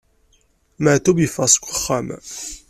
[0.83, 2.07] Maɛṭub yeffeɣ seg uxxam.